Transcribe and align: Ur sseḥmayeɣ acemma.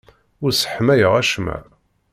Ur 0.43 0.51
sseḥmayeɣ 0.53 1.13
acemma. 1.21 1.57